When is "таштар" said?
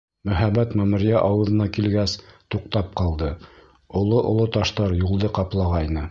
4.57-4.97